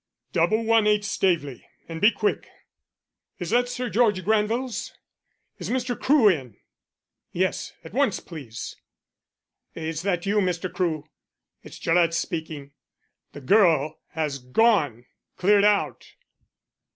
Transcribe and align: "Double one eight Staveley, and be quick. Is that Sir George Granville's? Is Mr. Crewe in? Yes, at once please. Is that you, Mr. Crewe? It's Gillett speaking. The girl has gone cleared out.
"Double 0.33 0.63
one 0.63 0.87
eight 0.87 1.05
Staveley, 1.05 1.63
and 1.87 2.01
be 2.01 2.09
quick. 2.09 2.49
Is 3.37 3.51
that 3.51 3.69
Sir 3.69 3.87
George 3.87 4.23
Granville's? 4.25 4.97
Is 5.59 5.69
Mr. 5.69 5.95
Crewe 5.95 6.27
in? 6.27 6.57
Yes, 7.33 7.73
at 7.83 7.93
once 7.93 8.19
please. 8.19 8.77
Is 9.75 10.01
that 10.01 10.25
you, 10.25 10.37
Mr. 10.37 10.73
Crewe? 10.73 11.07
It's 11.61 11.77
Gillett 11.77 12.15
speaking. 12.15 12.71
The 13.33 13.41
girl 13.41 13.99
has 14.13 14.39
gone 14.39 15.05
cleared 15.37 15.63
out. 15.65 16.03